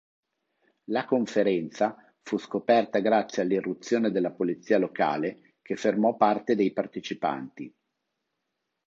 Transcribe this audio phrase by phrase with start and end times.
[0.85, 7.71] La conferenza fu scoperta grazie all'irruzione della polizia locale che fermò parte dei partecipanti.